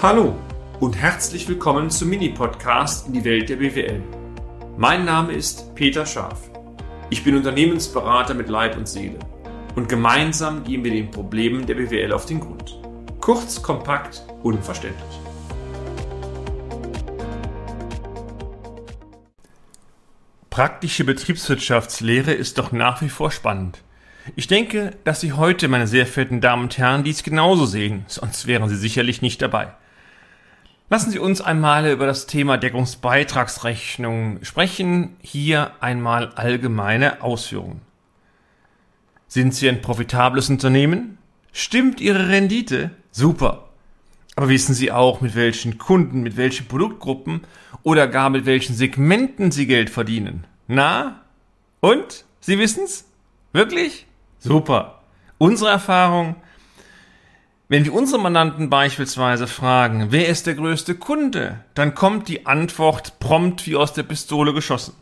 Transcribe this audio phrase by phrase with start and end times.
[0.00, 0.36] Hallo
[0.78, 4.00] und herzlich willkommen zum Mini-Podcast in die Welt der BWL.
[4.76, 6.38] Mein Name ist Peter Scharf.
[7.10, 9.18] Ich bin Unternehmensberater mit Leib und Seele
[9.74, 12.78] und gemeinsam gehen wir den Problemen der BWL auf den Grund.
[13.20, 15.20] Kurz, kompakt, unverständlich.
[20.48, 23.82] Praktische Betriebswirtschaftslehre ist doch nach wie vor spannend.
[24.36, 28.46] Ich denke, dass Sie heute, meine sehr verehrten Damen und Herren, dies genauso sehen, sonst
[28.46, 29.72] wären Sie sicherlich nicht dabei.
[30.90, 35.16] Lassen Sie uns einmal über das Thema Deckungsbeitragsrechnung sprechen.
[35.20, 37.82] Hier einmal allgemeine Ausführungen.
[39.26, 41.18] Sind Sie ein profitables Unternehmen?
[41.52, 42.90] Stimmt Ihre Rendite?
[43.10, 43.68] Super.
[44.34, 47.42] Aber wissen Sie auch, mit welchen Kunden, mit welchen Produktgruppen
[47.82, 50.46] oder gar mit welchen Segmenten Sie Geld verdienen?
[50.68, 51.20] Na?
[51.80, 52.24] Und?
[52.40, 53.04] Sie wissen's?
[53.52, 54.06] Wirklich?
[54.38, 55.02] Super.
[55.36, 56.36] Unsere Erfahrung,
[57.68, 63.18] wenn wir unsere Mandanten beispielsweise fragen, wer ist der größte Kunde, dann kommt die Antwort
[63.20, 64.94] prompt wie aus der Pistole geschossen.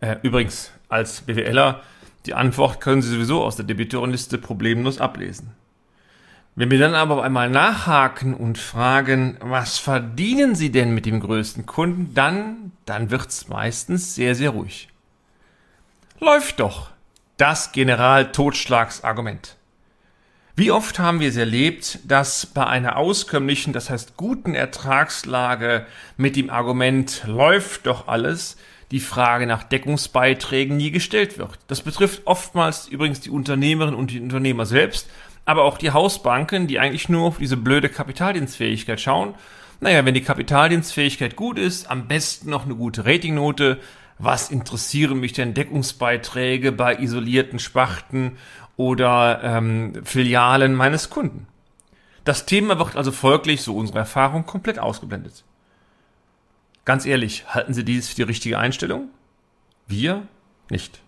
[0.00, 1.82] Äh, übrigens, als BWLer,
[2.24, 5.54] die Antwort können Sie sowieso aus der Debitorenliste problemlos ablesen.
[6.54, 11.66] Wenn wir dann aber einmal nachhaken und fragen, was verdienen Sie denn mit dem größten
[11.66, 14.88] Kunden, dann, dann wird's meistens sehr, sehr ruhig.
[16.18, 16.90] Läuft doch,
[17.36, 19.57] das General-Totschlagsargument.
[20.58, 26.34] Wie oft haben wir es erlebt, dass bei einer auskömmlichen, das heißt guten Ertragslage mit
[26.34, 28.56] dem Argument läuft doch alles,
[28.90, 31.60] die Frage nach Deckungsbeiträgen nie gestellt wird.
[31.68, 35.08] Das betrifft oftmals übrigens die Unternehmerinnen und die Unternehmer selbst,
[35.44, 39.36] aber auch die Hausbanken, die eigentlich nur auf diese blöde Kapitaldienstfähigkeit schauen.
[39.78, 43.78] Naja, wenn die Kapitaldienstfähigkeit gut ist, am besten noch eine gute Ratingnote,
[44.18, 48.32] was interessieren mich denn Deckungsbeiträge bei isolierten Spachten
[48.78, 51.46] oder ähm, Filialen meines Kunden?
[52.24, 55.44] Das Thema wird also folglich, so unsere Erfahrung, komplett ausgeblendet.
[56.86, 59.10] Ganz ehrlich, halten Sie dies für die richtige Einstellung?
[59.86, 60.22] Wir
[60.70, 61.02] nicht.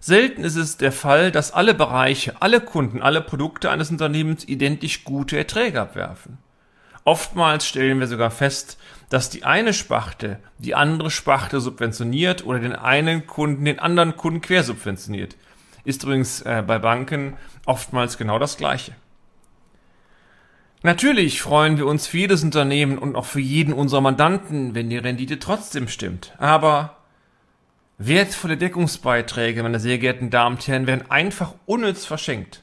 [0.00, 5.04] Selten ist es der Fall, dass alle Bereiche, alle Kunden, alle Produkte eines Unternehmens identisch
[5.04, 6.38] gute Erträge abwerfen.
[7.04, 8.78] Oftmals stellen wir sogar fest,
[9.08, 14.40] dass die eine Sparte die andere Sparte subventioniert oder den einen Kunden den anderen Kunden
[14.40, 15.36] quersubventioniert.
[15.84, 17.34] Ist übrigens äh, bei Banken
[17.66, 18.92] oftmals genau das Gleiche.
[20.82, 24.98] Natürlich freuen wir uns für jedes Unternehmen und auch für jeden unserer Mandanten, wenn die
[24.98, 26.34] Rendite trotzdem stimmt.
[26.38, 26.96] Aber
[27.96, 32.62] wertvolle Deckungsbeiträge, meine sehr geehrten Damen und Herren, werden einfach unnütz verschenkt.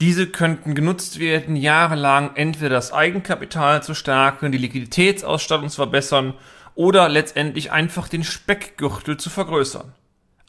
[0.00, 6.34] Diese könnten genutzt werden, jahrelang entweder das Eigenkapital zu stärken, die Liquiditätsausstattung zu verbessern
[6.74, 9.94] oder letztendlich einfach den Speckgürtel zu vergrößern.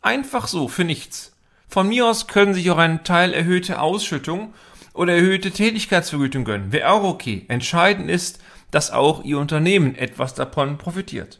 [0.02, 1.37] Einfach so, für nichts.
[1.68, 4.54] Von mir aus können sich auch einen Teil erhöhte Ausschüttung
[4.94, 6.72] oder erhöhte Tätigkeitsvergütung gönnen.
[6.72, 7.46] Wäre auch okay.
[7.50, 8.42] Entscheidend ist,
[8.72, 11.40] dass auch Ihr Unternehmen etwas davon profitiert.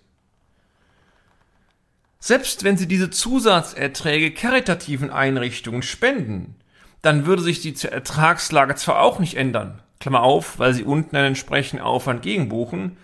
[2.20, 6.56] Selbst wenn Sie diese Zusatzerträge karitativen Einrichtungen spenden,
[7.02, 11.28] dann würde sich die Ertragslage zwar auch nicht ändern, Klammer auf, weil sie unten einen
[11.28, 12.98] entsprechenden Aufwand gegenbuchen,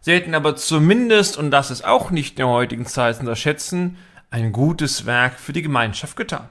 [0.00, 3.98] sie hätten aber zumindest, und das ist auch nicht in der heutigen Zeit zu unterschätzen,
[4.30, 6.48] ein gutes Werk für die Gemeinschaft getan.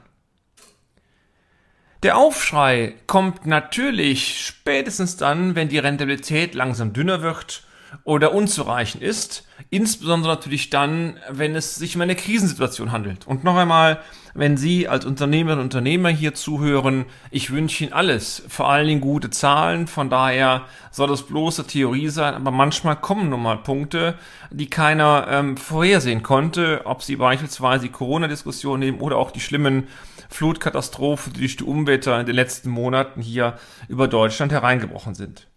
[2.01, 7.63] Der Aufschrei kommt natürlich spätestens dann, wenn die Rentabilität langsam dünner wird
[8.03, 13.27] oder unzureichend ist, insbesondere natürlich dann, wenn es sich um eine Krisensituation handelt.
[13.27, 14.01] Und noch einmal,
[14.33, 19.01] wenn Sie als Unternehmerinnen und Unternehmer hier zuhören, ich wünsche Ihnen alles, vor allen Dingen
[19.01, 24.15] gute Zahlen, von daher soll das bloße Theorie sein, aber manchmal kommen nun mal Punkte,
[24.51, 29.87] die keiner ähm, vorhersehen konnte, ob Sie beispielsweise die Corona-Diskussion nehmen oder auch die schlimmen
[30.29, 33.57] Flutkatastrophen, die durch die Umwetter in den letzten Monaten hier
[33.87, 35.47] über Deutschland hereingebrochen sind.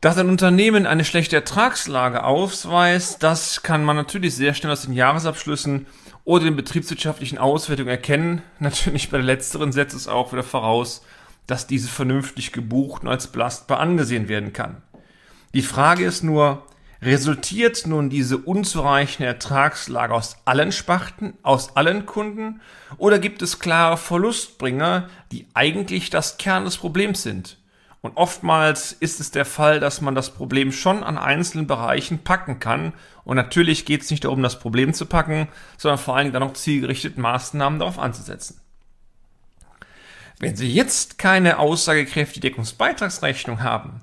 [0.00, 4.92] Dass ein Unternehmen eine schlechte Ertragslage ausweist, das kann man natürlich sehr schnell aus den
[4.92, 5.86] Jahresabschlüssen
[6.22, 8.42] oder den betriebswirtschaftlichen Auswertungen erkennen.
[8.60, 11.04] Natürlich bei der letzteren setzt es auch wieder voraus,
[11.48, 14.82] dass diese vernünftig gebucht und als belastbar angesehen werden kann.
[15.52, 16.64] Die Frage ist nur,
[17.02, 22.60] resultiert nun diese unzureichende Ertragslage aus allen Sparten, aus allen Kunden,
[22.98, 27.58] oder gibt es klare Verlustbringer, die eigentlich das Kern des Problems sind?
[28.00, 32.60] Und oftmals ist es der Fall, dass man das Problem schon an einzelnen Bereichen packen
[32.60, 32.92] kann.
[33.24, 36.44] Und natürlich geht es nicht darum, das Problem zu packen, sondern vor allen Dingen dann
[36.44, 38.60] auch zielgerichtet Maßnahmen darauf anzusetzen.
[40.38, 44.02] Wenn Sie jetzt keine aussagekräftige Deckungsbeitragsrechnung haben,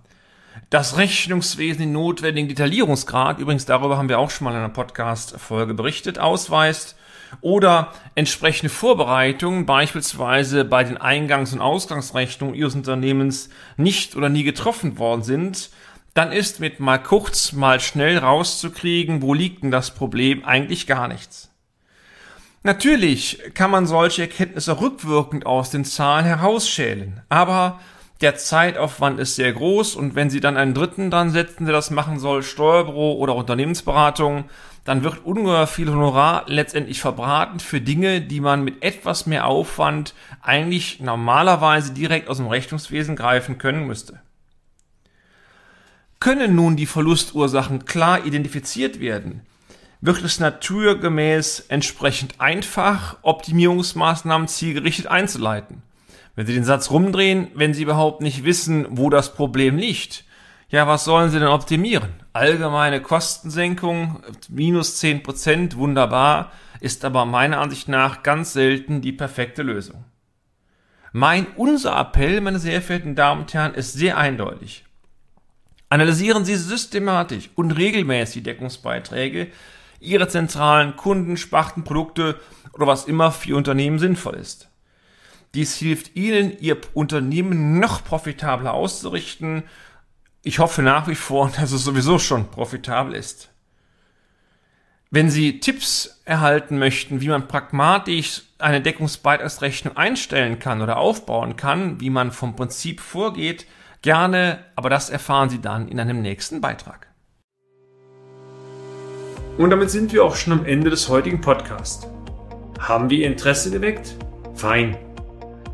[0.69, 5.73] das Rechnungswesen den notwendigen Detaillierungsgrad, übrigens darüber haben wir auch schon mal in einer Podcast-Folge
[5.73, 6.97] berichtet, ausweist,
[7.41, 14.97] oder entsprechende Vorbereitungen beispielsweise bei den Eingangs- und Ausgangsrechnungen Ihres Unternehmens nicht oder nie getroffen
[14.97, 15.69] worden sind,
[16.13, 21.07] dann ist mit mal kurz, mal schnell rauszukriegen, wo liegt denn das Problem, eigentlich gar
[21.07, 21.51] nichts.
[22.63, 27.79] Natürlich kann man solche Erkenntnisse rückwirkend aus den Zahlen herausschälen, aber
[28.21, 31.91] der Zeitaufwand ist sehr groß und wenn Sie dann einen Dritten dran setzen, der das
[31.91, 34.45] machen soll, Steuerbüro oder Unternehmensberatung,
[34.85, 40.13] dann wird ungeheuer viel Honorar letztendlich verbraten für Dinge, die man mit etwas mehr Aufwand
[40.41, 44.21] eigentlich normalerweise direkt aus dem Rechnungswesen greifen können müsste.
[46.19, 49.41] Können nun die Verlustursachen klar identifiziert werden,
[50.01, 55.81] wird es naturgemäß entsprechend einfach, Optimierungsmaßnahmen zielgerichtet einzuleiten.
[56.35, 60.25] Wenn Sie den Satz rumdrehen, wenn Sie überhaupt nicht wissen, wo das Problem liegt,
[60.69, 62.09] ja, was sollen Sie denn optimieren?
[62.33, 66.51] Allgemeine Kostensenkung, minus zehn Prozent, wunderbar,
[66.81, 70.03] ist aber meiner Ansicht nach ganz selten die perfekte Lösung.
[71.13, 74.83] Mein, unser Appell, meine sehr verehrten Damen und Herren, ist sehr eindeutig.
[75.87, 79.47] Analysieren Sie systematisch und regelmäßig Deckungsbeiträge
[80.01, 82.37] Ihrer zentralen Kunden, Sparten, Produkte
[82.73, 84.67] oder was immer für Unternehmen sinnvoll ist.
[85.55, 89.63] Dies hilft Ihnen, Ihr Unternehmen noch profitabler auszurichten.
[90.43, 93.49] Ich hoffe nach wie vor, dass es sowieso schon profitabel ist.
[95.11, 102.01] Wenn Sie Tipps erhalten möchten, wie man pragmatisch eine Deckungsbeitragsrechnung einstellen kann oder aufbauen kann,
[102.01, 103.65] wie man vom Prinzip vorgeht,
[104.01, 107.07] gerne, aber das erfahren Sie dann in einem nächsten Beitrag.
[109.57, 112.05] Und damit sind wir auch schon am Ende des heutigen Podcasts.
[112.77, 114.15] Haben wir Ihr Interesse geweckt?
[114.53, 114.97] Fein